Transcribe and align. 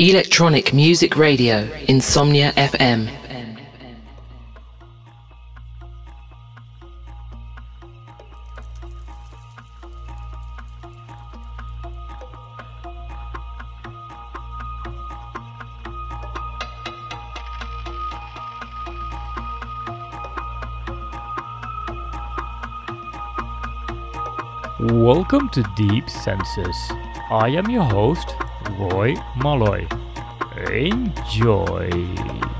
Electronic 0.00 0.72
Music 0.72 1.16
Radio, 1.16 1.68
Insomnia 1.88 2.52
FM. 2.52 3.10
Welcome 24.78 25.48
to 25.48 25.64
Deep 25.74 26.08
Senses. 26.08 26.76
I 27.32 27.48
am 27.48 27.68
your 27.68 27.82
host, 27.82 28.36
Roy 28.76 29.16
Malloy. 29.36 29.86
Enjoy. 30.70 32.57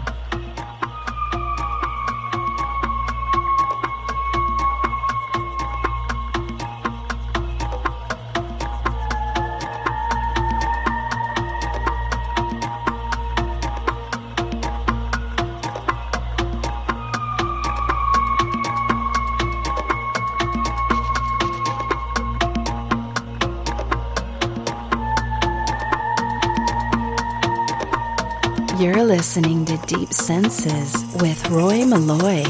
Senses 30.28 30.92
with 31.22 31.48
Roy 31.48 31.86
Malloy. 31.86 32.44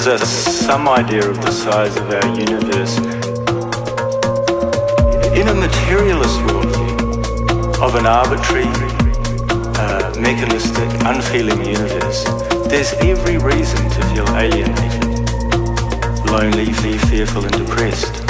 Gives 0.00 0.22
us 0.22 0.66
some 0.66 0.88
idea 0.88 1.28
of 1.28 1.36
the 1.42 1.50
size 1.50 1.94
of 1.98 2.08
our 2.08 2.26
universe. 2.28 2.96
In 5.36 5.46
a 5.48 5.54
materialist 5.54 6.40
worldview 6.48 7.76
of 7.82 7.94
an 7.96 8.06
arbitrary, 8.06 8.64
uh, 9.76 10.14
mechanistic, 10.18 10.88
unfeeling 11.04 11.62
universe, 11.66 12.24
there's 12.68 12.94
every 13.04 13.36
reason 13.36 13.76
to 13.90 14.00
feel 14.14 14.26
alienated, 14.36 15.04
lonely, 16.30 16.72
fearful, 17.10 17.44
and 17.44 17.52
depressed. 17.52 18.24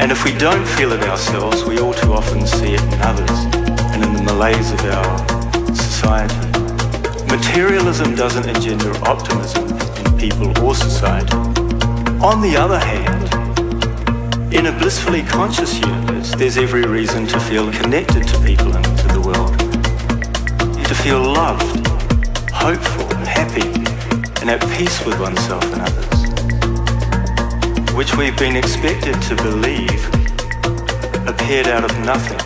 And 0.00 0.10
if 0.10 0.24
we 0.24 0.32
don't 0.32 0.66
feel 0.66 0.90
it 0.90 1.04
ourselves, 1.04 1.62
we 1.64 1.78
all 1.78 1.94
too 1.94 2.12
often 2.12 2.44
see 2.44 2.74
it 2.74 2.82
in 2.82 3.00
others 3.02 3.38
and 3.94 4.02
in 4.02 4.14
the 4.14 4.22
malaise 4.24 4.72
of 4.72 4.80
our 4.86 5.74
society. 5.76 6.34
Materialism 7.30 8.16
doesn't 8.16 8.48
engender 8.48 8.92
optimism 9.06 9.77
people 10.18 10.48
or 10.64 10.74
society. 10.74 11.36
On 12.20 12.40
the 12.40 12.56
other 12.58 12.78
hand, 12.78 13.32
in 14.52 14.66
a 14.66 14.72
blissfully 14.72 15.22
conscious 15.22 15.78
universe, 15.78 16.34
there's 16.34 16.58
every 16.58 16.82
reason 16.82 17.26
to 17.28 17.38
feel 17.38 17.70
connected 17.72 18.26
to 18.26 18.38
people 18.40 18.74
and 18.74 18.84
to 18.84 19.08
the 19.14 19.20
world, 19.20 19.56
to 20.84 20.94
feel 20.94 21.20
loved, 21.20 21.86
hopeful, 22.52 23.06
and 23.16 23.28
happy 23.28 23.68
and 24.40 24.50
at 24.50 24.60
peace 24.76 25.04
with 25.06 25.20
oneself 25.20 25.62
and 25.72 25.82
others, 25.82 26.20
which 27.94 28.16
we've 28.16 28.36
been 28.38 28.56
expected 28.56 29.14
to 29.22 29.36
believe 29.36 30.04
appeared 31.28 31.68
out 31.68 31.84
of 31.84 31.96
nothing. 32.00 32.38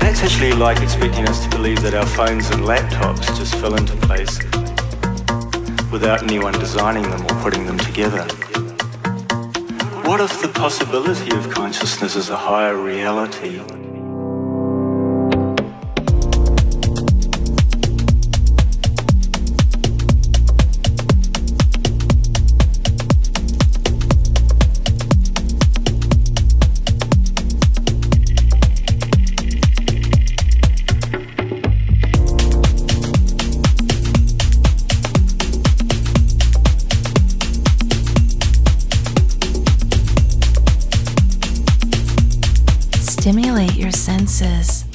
That's 0.00 0.22
actually 0.22 0.52
like 0.52 0.82
expecting 0.82 1.26
us 1.28 1.42
to 1.44 1.50
believe 1.50 1.80
that 1.82 1.94
our 1.94 2.06
phones 2.06 2.50
and 2.50 2.62
laptops 2.62 3.26
just 3.38 3.54
fell 3.54 3.74
into 3.74 3.96
place 4.06 4.38
without 5.94 6.24
anyone 6.24 6.52
designing 6.54 7.04
them 7.04 7.22
or 7.22 7.40
putting 7.40 7.66
them 7.66 7.78
together. 7.78 8.24
What 10.02 10.20
if 10.20 10.42
the 10.42 10.50
possibility 10.52 11.32
of 11.36 11.48
consciousness 11.50 12.16
is 12.16 12.30
a 12.30 12.36
higher 12.36 12.76
reality? 12.76 13.60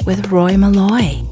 With 0.09 0.31
Roy 0.31 0.57
Malloy. 0.57 1.28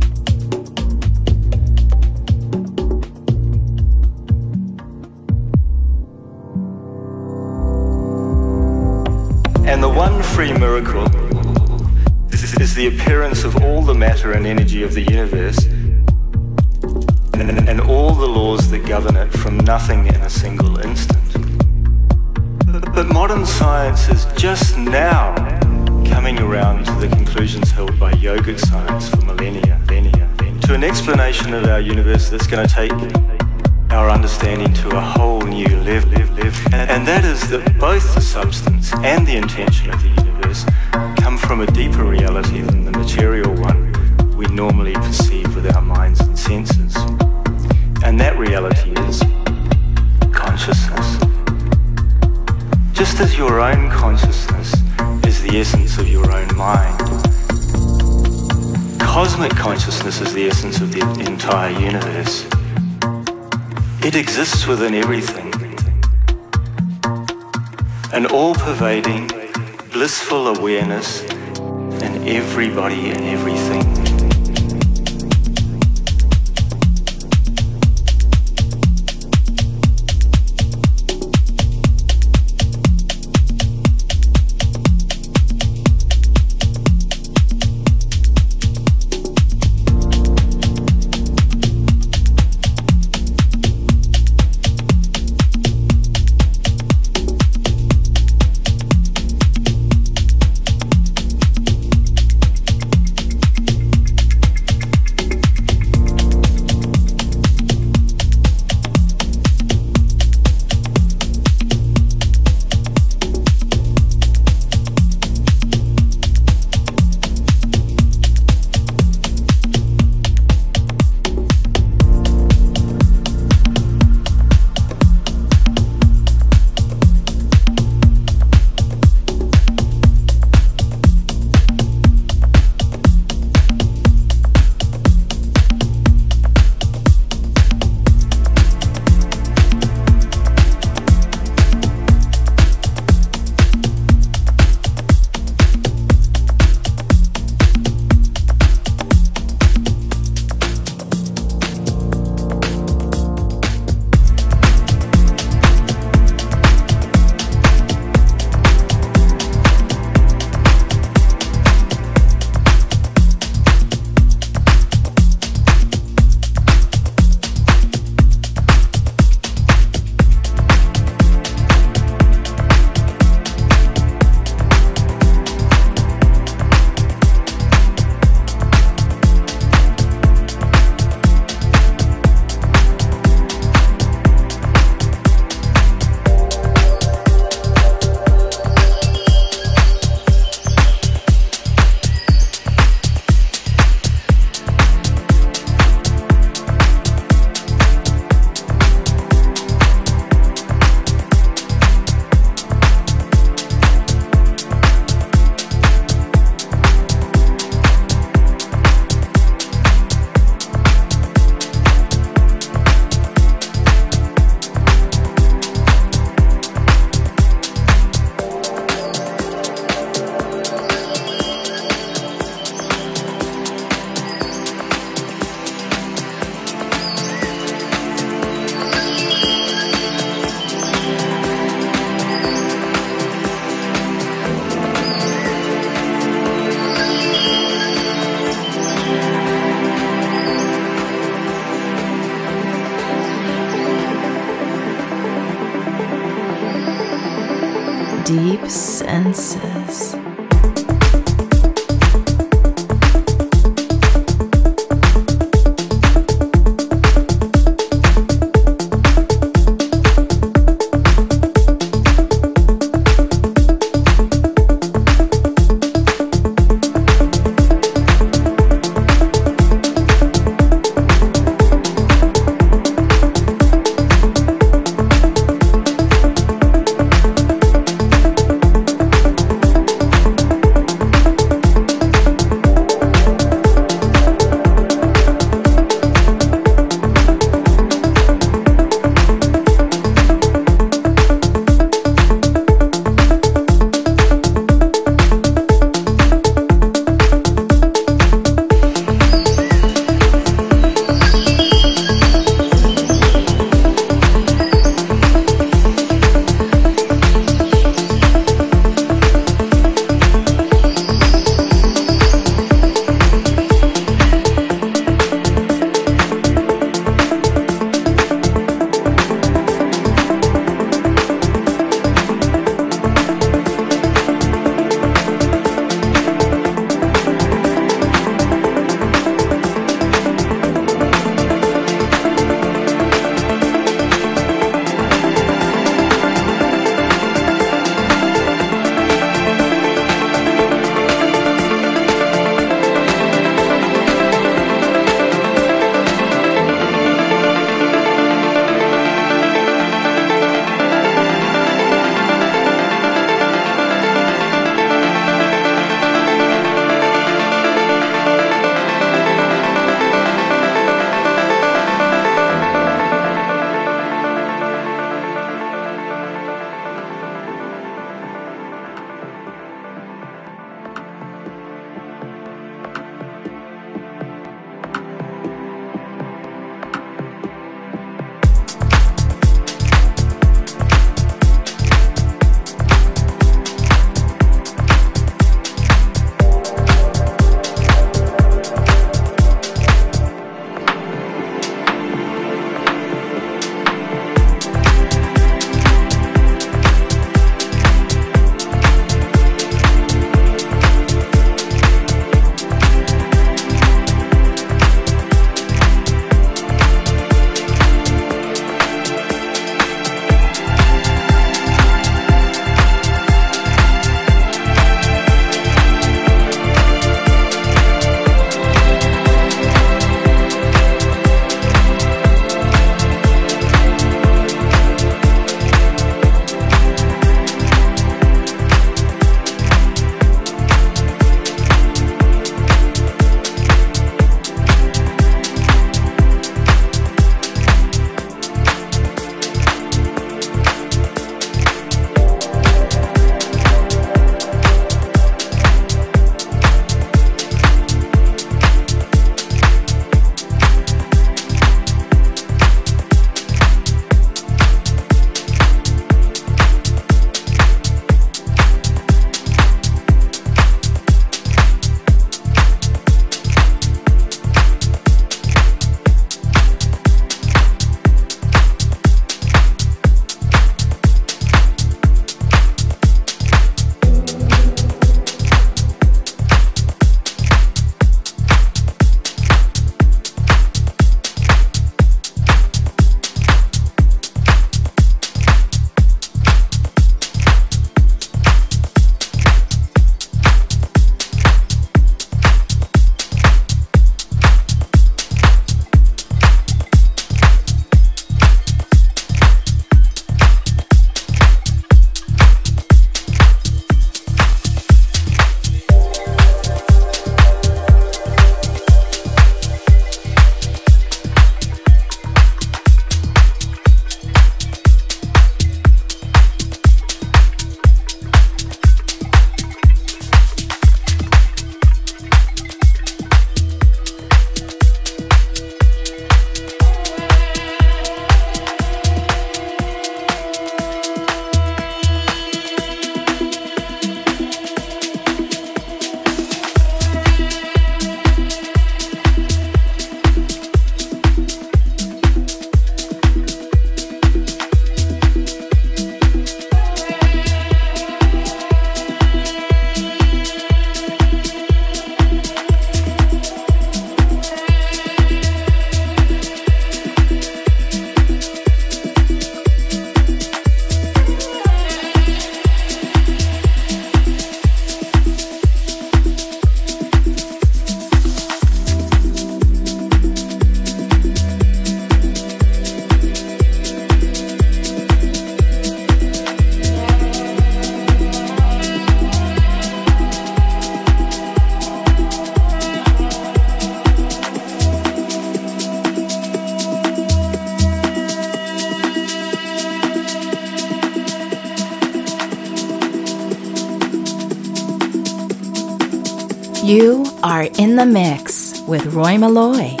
The 598.01 598.07
mix 598.07 598.81
with 598.87 599.13
Roy 599.13 599.37
Malloy. 599.37 600.00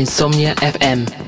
Insomnia 0.00 0.54
FM. 0.54 1.19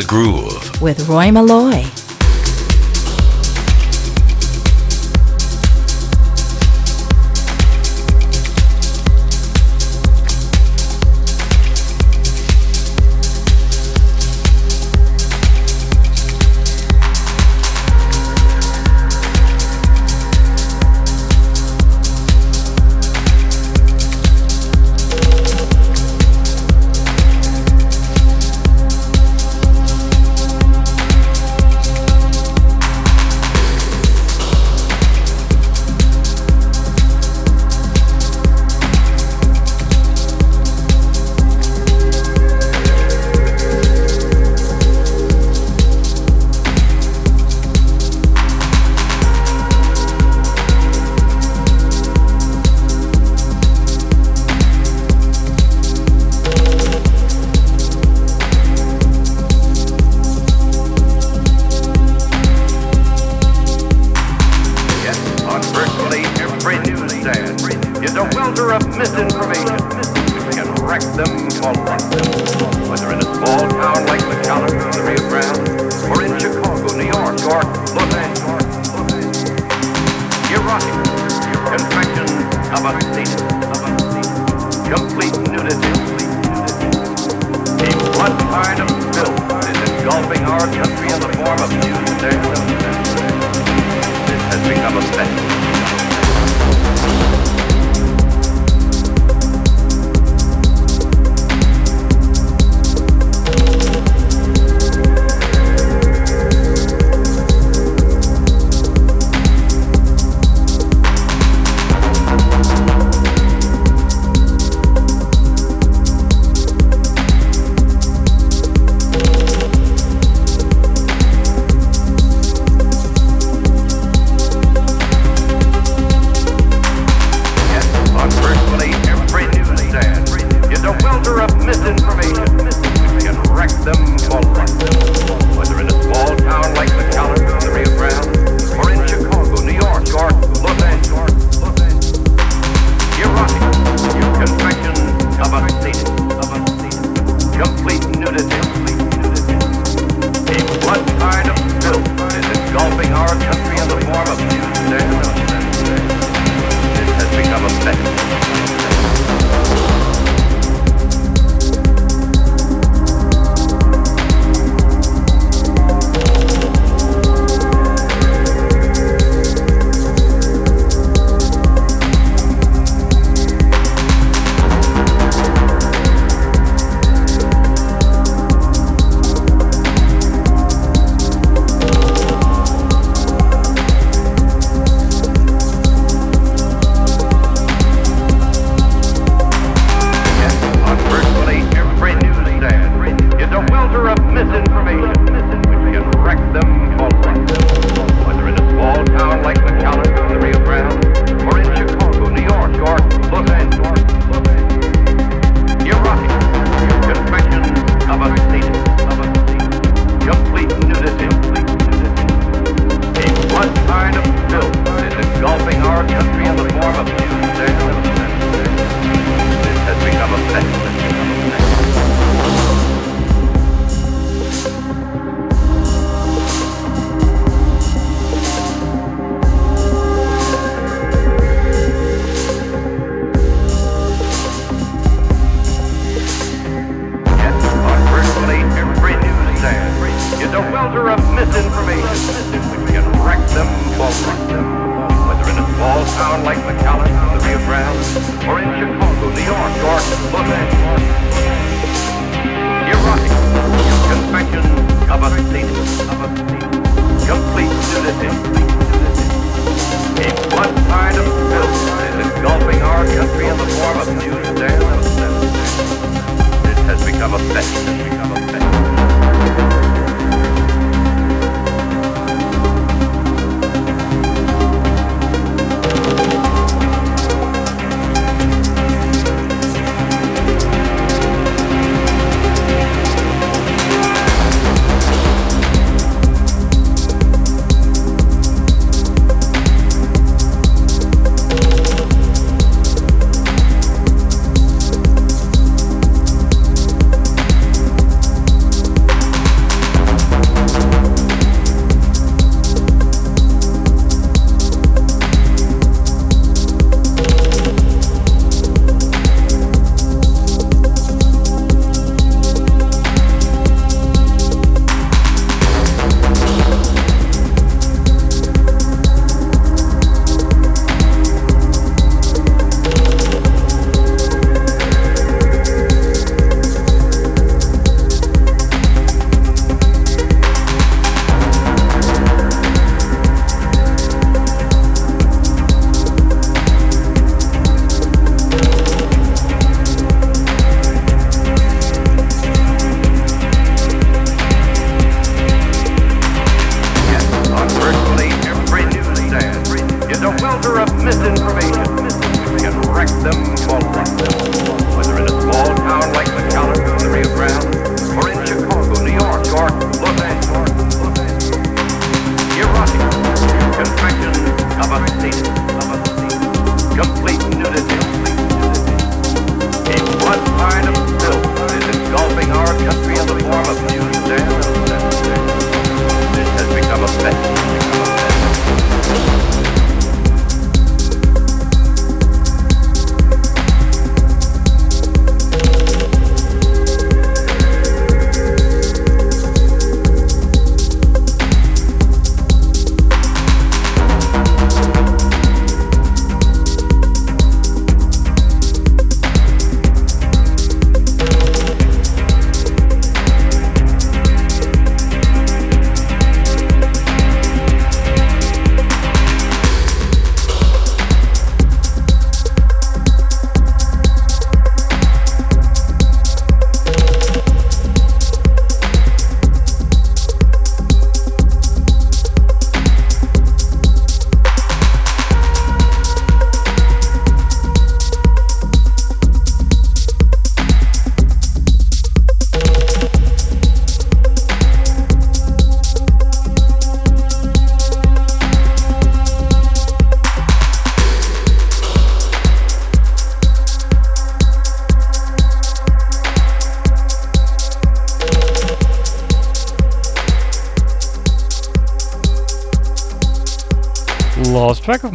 The 0.00 0.06
groove 0.06 0.80
with 0.80 1.08
Roy 1.08 1.32
Malloy. 1.32 1.97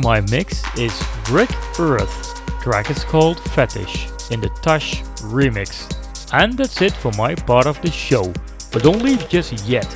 My 0.03 0.19
mix 0.19 0.61
is 0.77 0.91
Rikk 1.31 1.79
Earth. 1.79 2.35
Track 2.61 2.91
is 2.91 3.05
called 3.05 3.39
Fetish 3.39 4.09
in 4.31 4.41
the 4.41 4.49
Tash 4.61 5.01
remix. 5.31 5.87
And 6.33 6.57
that's 6.57 6.81
it 6.81 6.91
for 6.91 7.13
my 7.13 7.35
part 7.35 7.67
of 7.67 7.81
the 7.81 7.89
show. 7.89 8.33
But 8.73 8.83
don't 8.83 9.01
leave 9.01 9.29
just 9.29 9.65
yet. 9.65 9.87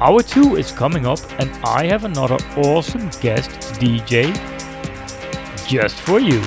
Hour 0.00 0.22
2 0.22 0.54
is 0.54 0.70
coming 0.70 1.04
up 1.04 1.18
and 1.40 1.50
I 1.64 1.86
have 1.86 2.04
another 2.04 2.36
awesome 2.58 3.10
guest 3.20 3.50
DJ 3.80 4.32
just 5.66 5.96
for 5.96 6.20
you. 6.20 6.40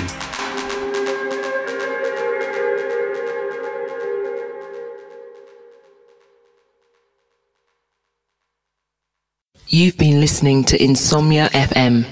You've 9.67 9.97
been 9.97 10.22
listening 10.22 10.63
to 10.63 10.82
Insomnia 10.82 11.49
FM. 11.49 12.05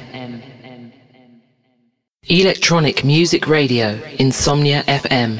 Electronic 2.30 3.06
Music 3.06 3.48
Radio, 3.48 3.98
Insomnia 4.20 4.84
FM. 4.84 5.40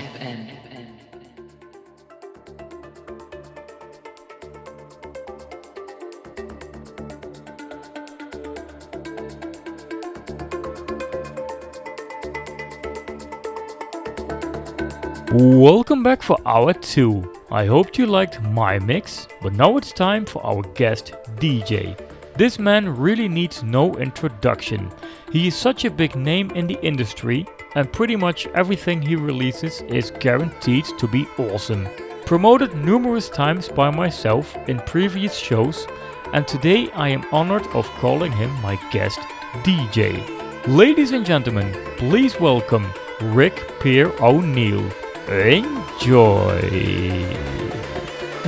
Welcome 15.34 16.04
back 16.04 16.24
for 16.24 16.38
hour 16.46 16.72
2. 16.72 17.34
I 17.52 17.66
hope 17.66 17.98
you 17.98 18.06
liked 18.06 18.42
my 18.42 18.80
mix, 18.80 19.28
but 19.42 19.52
now 19.52 19.76
it's 19.76 19.92
time 19.92 20.26
for 20.26 20.42
our 20.46 20.62
guest 20.74 21.16
DJ. 21.36 21.98
This 22.38 22.60
man 22.60 22.96
really 22.96 23.28
needs 23.28 23.64
no 23.64 23.98
introduction. 23.98 24.92
He 25.32 25.48
is 25.48 25.56
such 25.56 25.86
a 25.86 25.90
big 25.90 26.16
name 26.16 26.52
in 26.52 26.68
the 26.68 26.80
industry, 26.86 27.48
and 27.74 27.92
pretty 27.92 28.16
much 28.16 28.46
everything 28.54 29.02
he 29.02 29.16
releases 29.16 29.82
is 29.82 30.12
guaranteed 30.12 30.86
to 31.00 31.08
be 31.08 31.28
awesome. 31.40 31.88
Promoted 32.28 32.76
numerous 32.76 33.28
times 33.28 33.70
by 33.70 33.90
myself 33.90 34.56
in 34.68 34.78
previous 34.82 35.36
shows, 35.36 35.88
and 36.32 36.48
today 36.48 36.92
I 36.92 37.10
am 37.10 37.26
honored 37.32 37.66
of 37.74 37.90
calling 37.98 38.32
him 38.34 38.52
my 38.62 38.76
guest 38.92 39.18
DJ. 39.64 40.22
Ladies 40.68 41.14
and 41.14 41.26
gentlemen, 41.26 41.74
please 41.98 42.40
welcome 42.40 42.86
Rick 43.20 43.80
Pier 43.80 44.12
O'Neil. 44.22 44.86
Enjoy! 45.28 46.60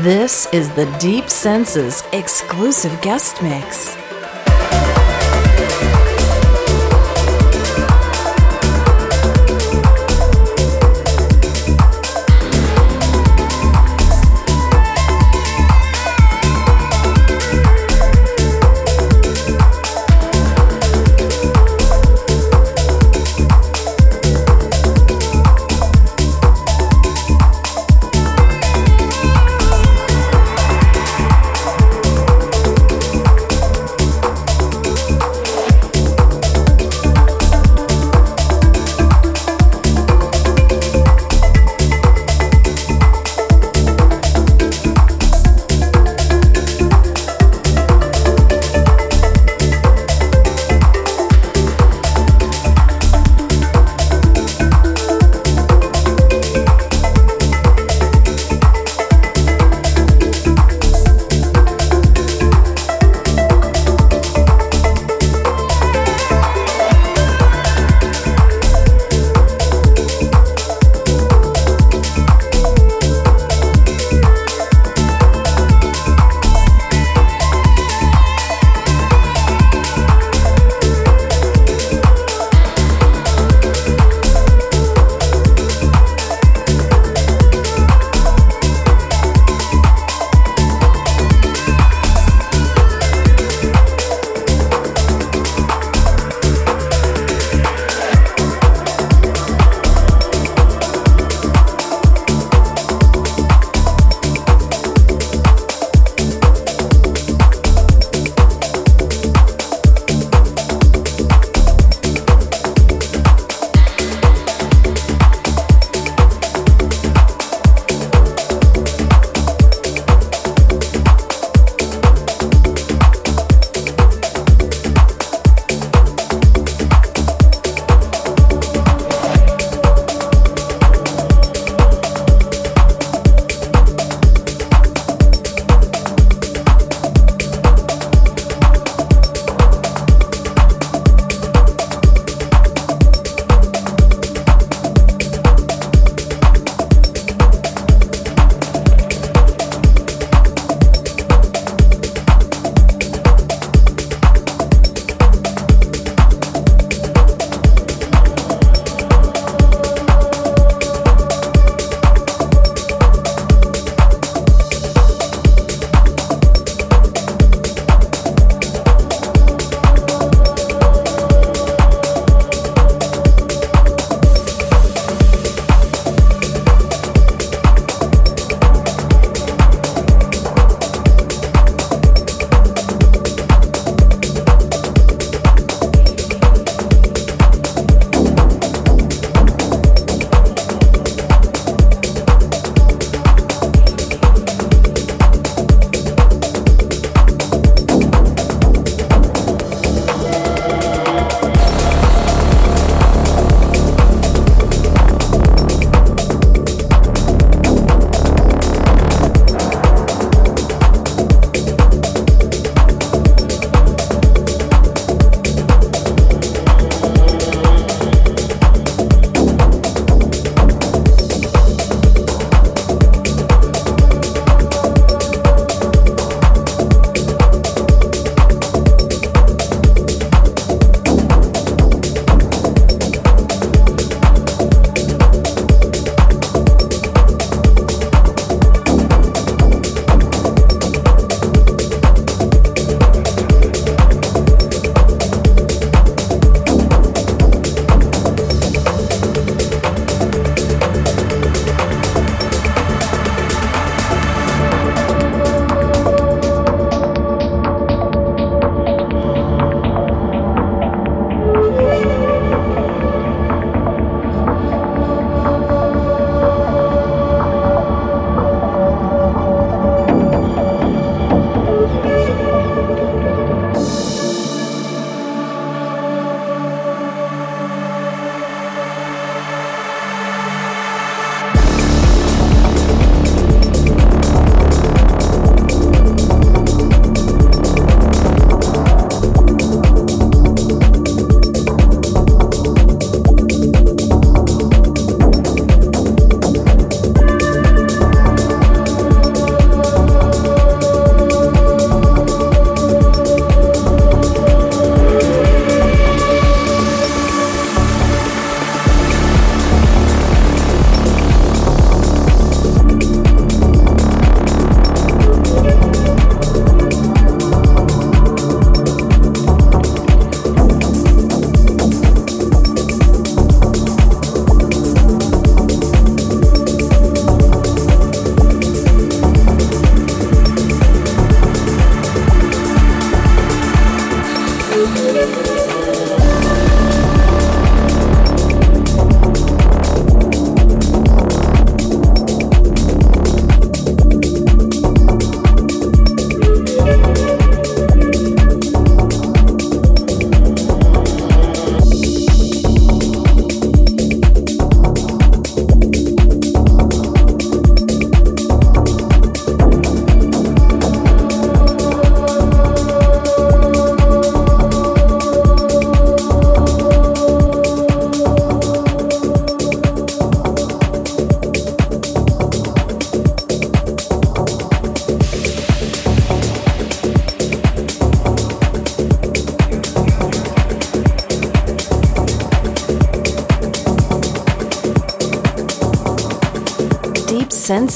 This 0.03 0.47
is 0.53 0.71
the 0.71 0.85
Deep 0.97 1.29
Senses 1.29 2.05
exclusive 2.13 3.01
guest 3.01 3.43
mix. 3.43 3.97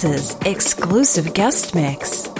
Exclusive 0.04 1.34
guest 1.34 1.74
mix. 1.74 2.33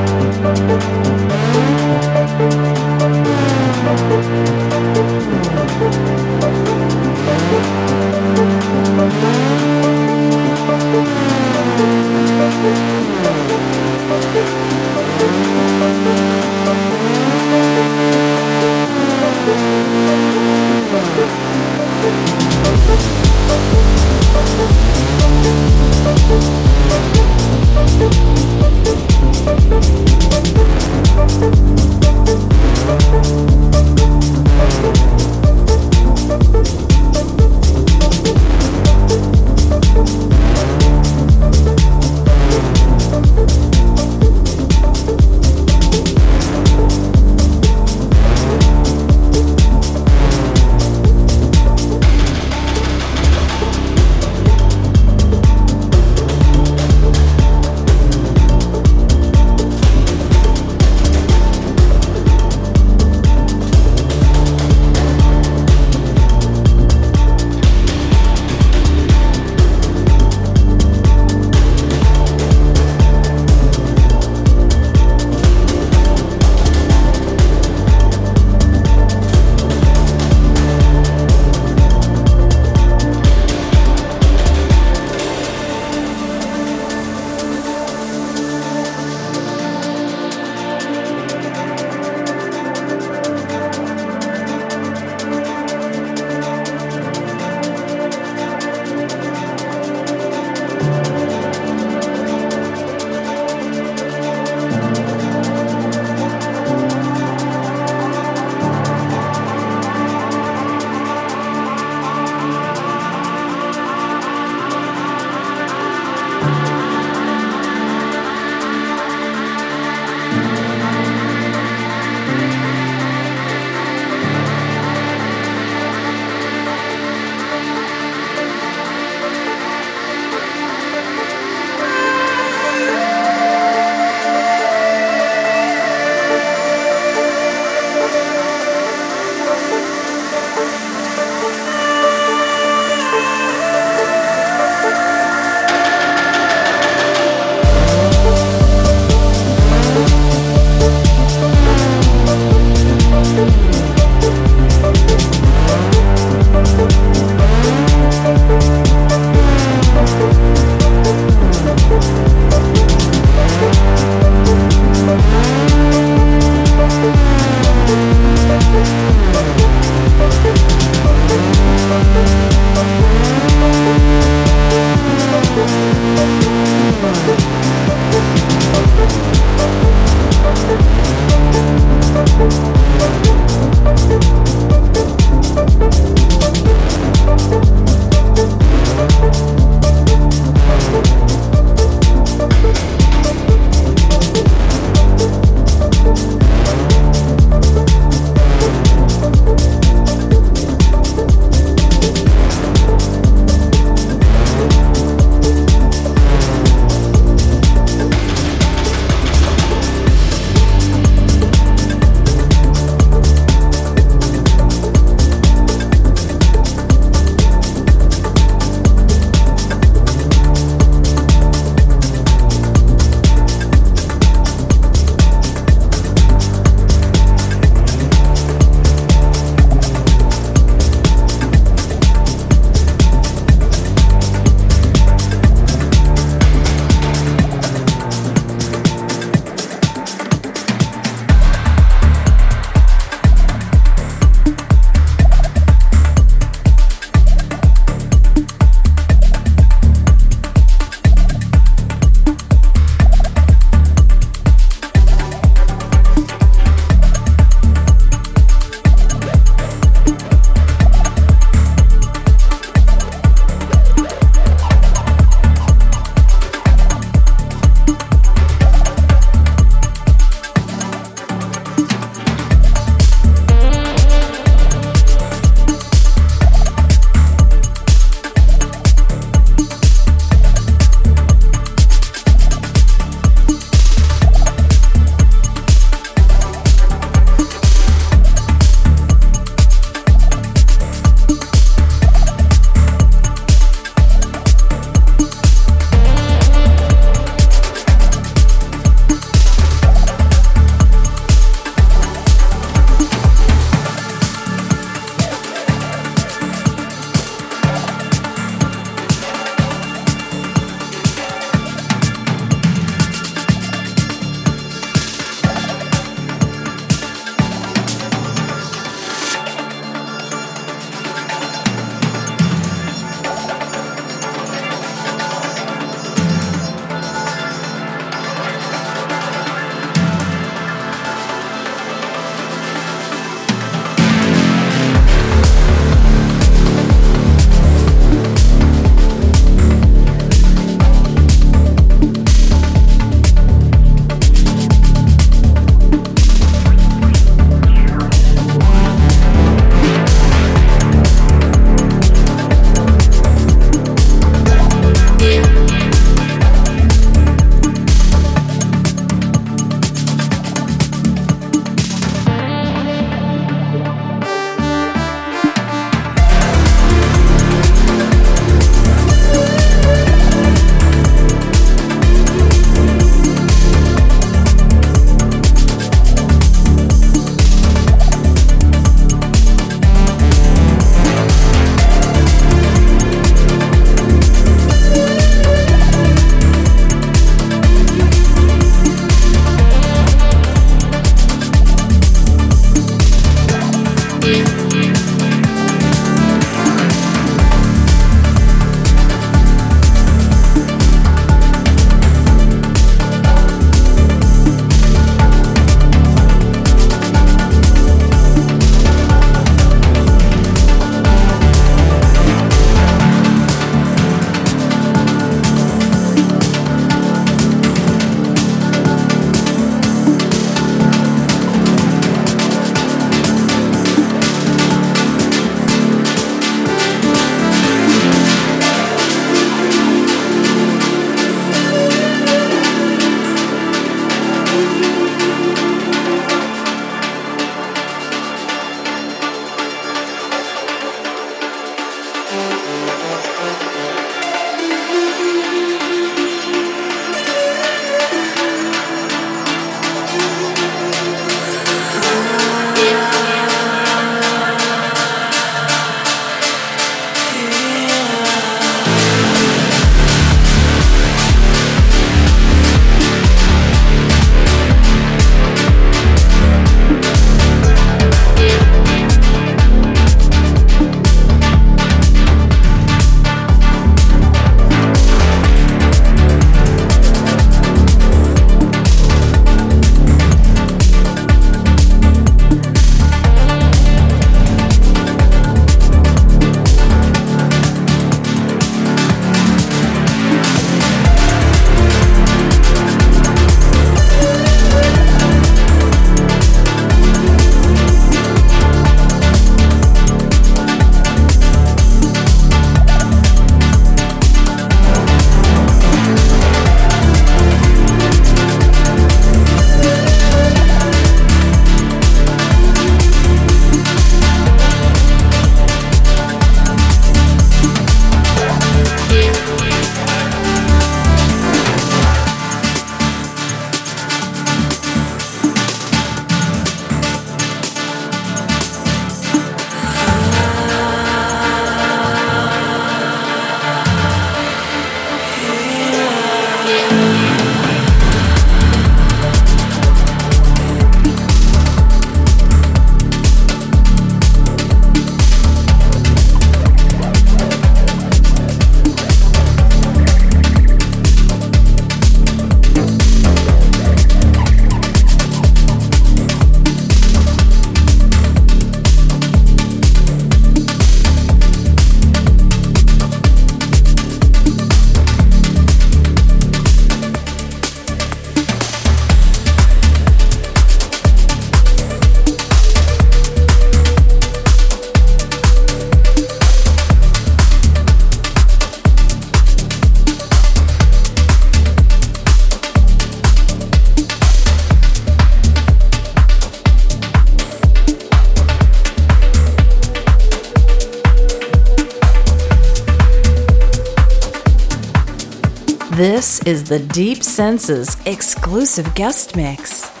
This 596.01 596.41
is 596.47 596.63
the 596.63 596.79
Deep 596.79 597.21
Senses 597.21 597.95
exclusive 598.07 598.95
guest 598.95 599.35
mix. 599.35 600.00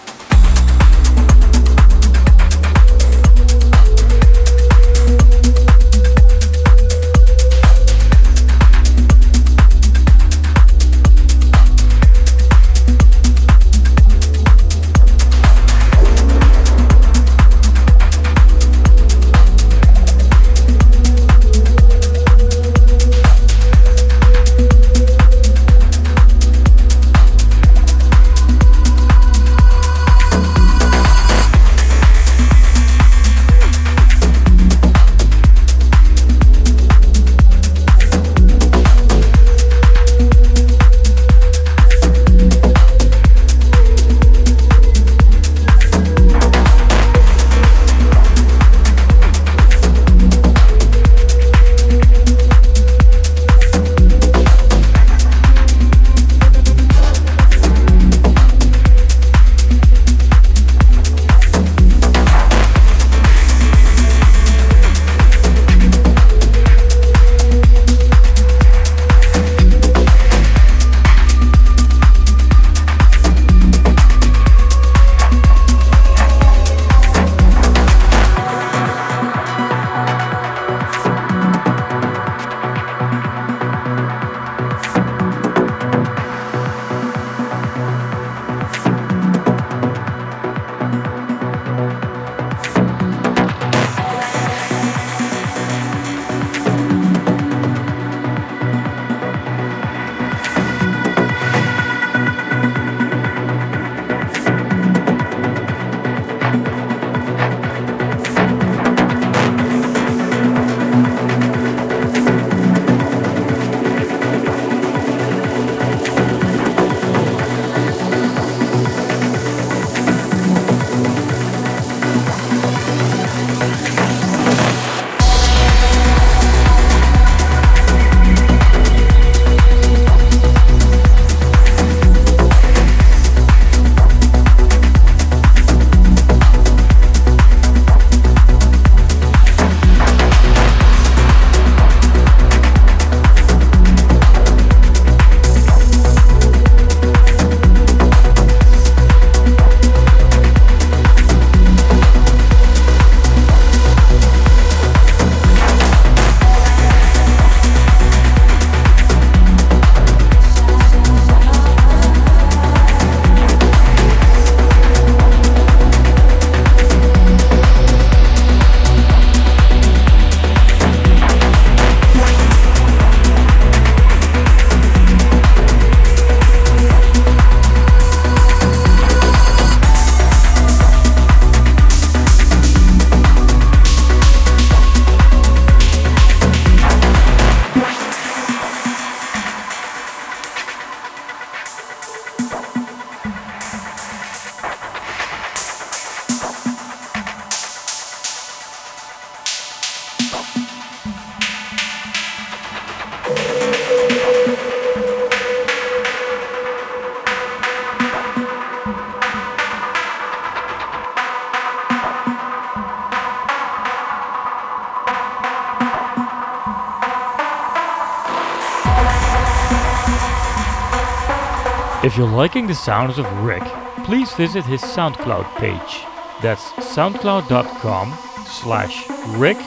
If 222.03 222.17
you're 222.17 222.27
liking 222.27 222.65
the 222.65 222.73
sounds 222.73 223.19
of 223.19 223.31
Rick, 223.43 223.61
please 224.05 224.33
visit 224.33 224.65
his 224.65 224.81
SoundCloud 224.81 225.55
page. 225.57 226.03
That's 226.41 226.63
soundcloud.com 226.95 228.17
slash 228.47 229.07
Rick 229.37 229.57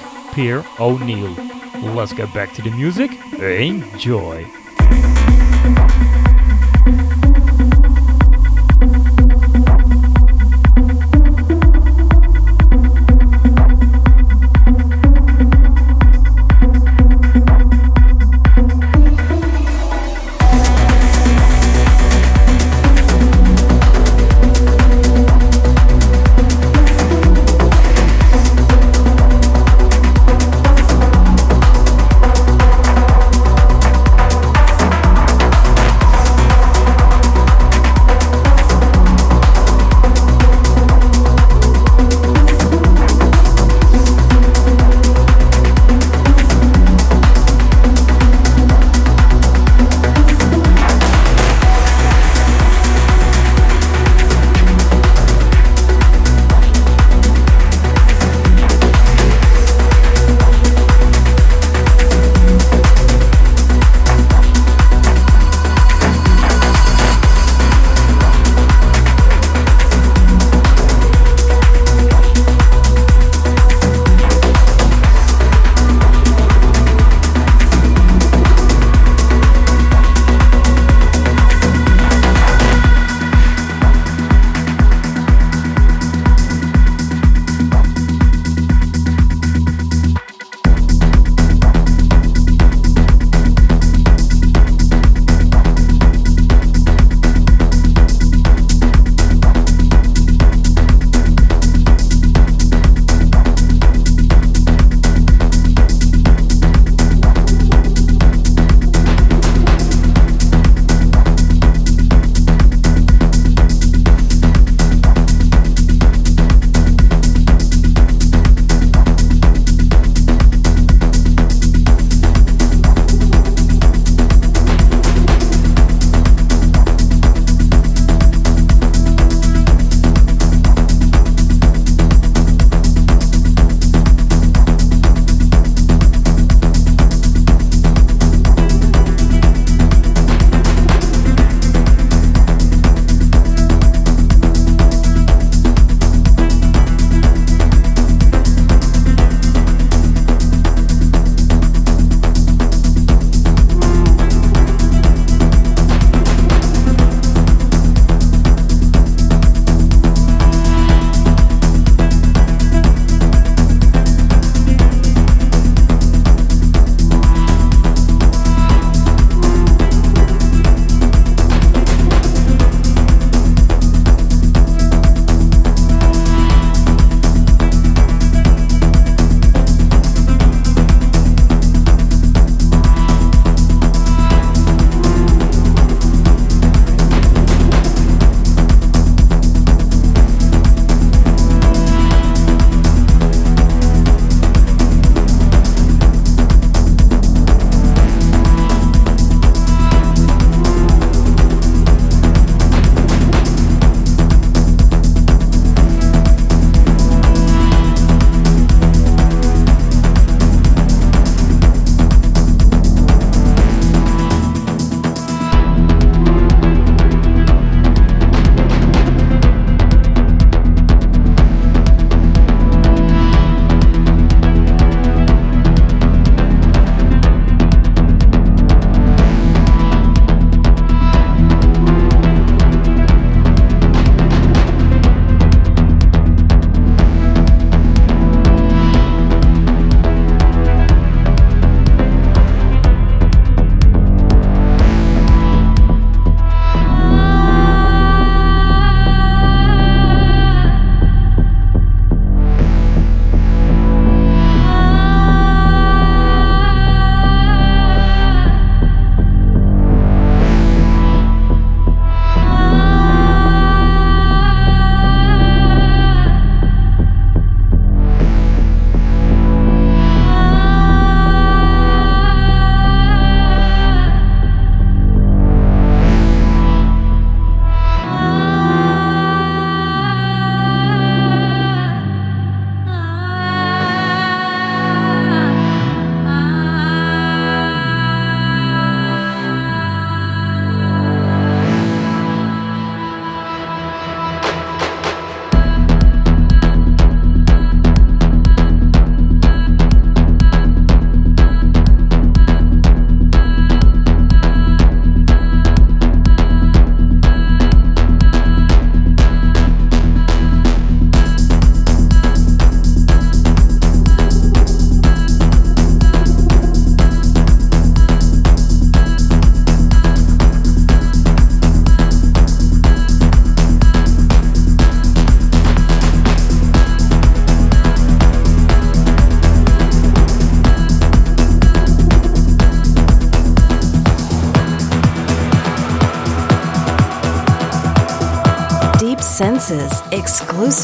O'Neil. 0.81 1.33
Let's 1.95 2.13
get 2.13 2.35
back 2.35 2.53
to 2.55 2.63
the 2.63 2.73
music. 2.73 3.13
Enjoy. 3.35 4.64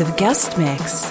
Exclusive 0.01 0.17
guest 0.17 0.57
mix. 0.57 1.10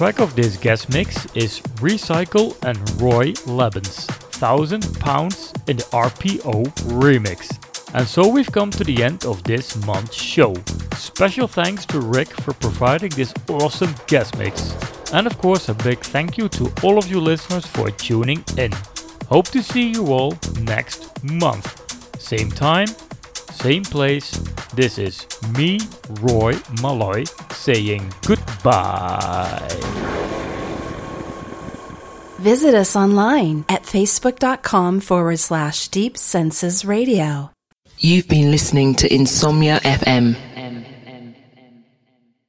Track 0.00 0.20
of 0.20 0.34
this 0.34 0.56
guest 0.56 0.88
mix 0.88 1.26
is 1.36 1.60
R3cycle 1.76 2.56
and 2.64 2.78
Roy 3.02 3.32
Lebens, 3.44 4.08
1000 4.32 4.98
Pounds 4.98 5.52
in 5.66 5.76
the 5.76 5.82
RPO 5.92 6.64
remix. 6.96 7.52
And 7.92 8.08
so 8.08 8.26
we've 8.26 8.50
come 8.50 8.70
to 8.70 8.82
the 8.82 9.02
end 9.04 9.26
of 9.26 9.44
this 9.44 9.76
month's 9.84 10.16
show. 10.16 10.54
Special 10.94 11.46
thanks 11.46 11.84
to 11.84 12.00
Rick 12.00 12.28
for 12.28 12.54
providing 12.54 13.10
this 13.10 13.34
awesome 13.50 13.94
guest 14.06 14.38
mix. 14.38 14.74
And 15.12 15.26
of 15.26 15.36
course, 15.36 15.68
a 15.68 15.74
big 15.74 15.98
thank 15.98 16.38
you 16.38 16.48
to 16.48 16.72
all 16.82 16.96
of 16.96 17.10
you 17.10 17.20
listeners 17.20 17.66
for 17.66 17.90
tuning 17.90 18.42
in. 18.56 18.72
Hope 19.28 19.48
to 19.48 19.62
see 19.62 19.90
you 19.90 20.06
all 20.06 20.32
next 20.62 21.22
month. 21.22 22.18
Same 22.18 22.50
time, 22.50 22.88
same 23.50 23.82
place. 23.82 24.30
This 24.72 24.96
is 24.96 25.26
me, 25.58 25.78
Roy 26.22 26.54
Malloy, 26.80 27.24
saying 27.50 28.10
goodbye. 28.26 29.69
Visit 32.40 32.74
us 32.74 32.96
online 32.96 33.66
at 33.68 33.82
facebook.com 33.82 35.00
forward 35.00 35.38
slash 35.40 35.88
deep 35.88 36.16
senses 36.16 36.86
radio. 36.86 37.50
You've 37.98 38.28
been 38.28 38.50
listening 38.50 38.94
to 38.94 39.14
Insomnia 39.14 39.78
FM. 39.80 40.38